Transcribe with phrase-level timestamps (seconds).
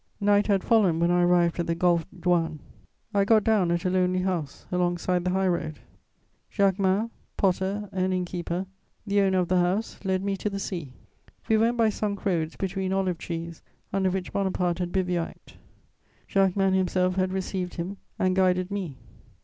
[0.19, 2.59] Night had fallen when I arrived at the Golfe Juan;
[3.13, 5.77] I got down at a lonely house alongside the high road.
[6.49, 8.65] Jacquemin, potter and inn keeper,
[9.05, 10.93] the owner of the house, led me to the sea.
[11.47, 13.61] We went by sunk roads between olive trees
[13.93, 15.57] under which Bonaparte had bivouacked:
[16.27, 18.97] Jacquemin himself had received him and guided me.